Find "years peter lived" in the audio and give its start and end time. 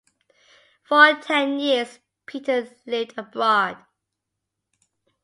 1.59-3.19